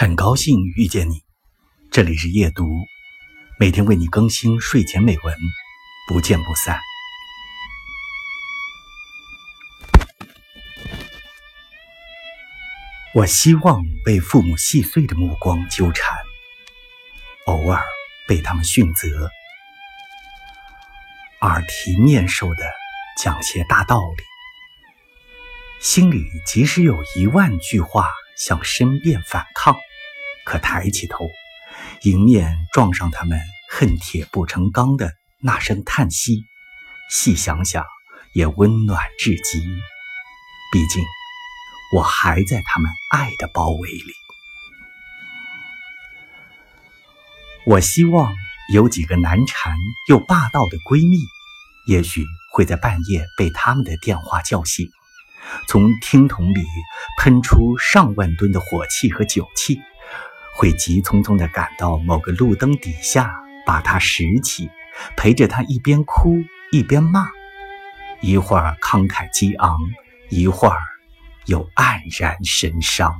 [0.00, 1.24] 很高兴遇见你，
[1.90, 2.68] 这里是夜读，
[3.58, 5.36] 每天为你更新睡前美文，
[6.06, 6.78] 不见不散。
[13.12, 16.16] 我希望被父母细碎的目光纠缠，
[17.46, 17.82] 偶尔
[18.28, 19.28] 被他们训责，
[21.40, 22.62] 耳提面授的
[23.20, 24.22] 讲些大道理，
[25.80, 29.76] 心里即使有一万句话想申辩反抗。
[30.48, 31.28] 可抬起头，
[32.04, 33.38] 迎面撞上他们
[33.70, 36.42] 恨铁不成钢的那声叹息，
[37.10, 37.84] 细想想
[38.32, 39.60] 也温暖至极。
[40.72, 41.04] 毕竟，
[41.94, 44.12] 我还在他们爱的包围里。
[47.66, 48.34] 我希望
[48.72, 49.76] 有几个难缠
[50.08, 51.18] 又霸道的闺蜜，
[51.86, 54.88] 也许会在半夜被他们的电话叫醒，
[55.68, 56.64] 从听筒里
[57.18, 59.78] 喷出上万吨的火气和酒气。
[60.58, 63.32] 会急匆匆地赶到某个路灯底下，
[63.64, 64.68] 把它拾起，
[65.16, 66.42] 陪着他一边哭
[66.72, 67.28] 一边骂，
[68.20, 69.78] 一会儿慷慨激昂，
[70.30, 70.76] 一会儿
[71.46, 73.14] 又黯然神伤。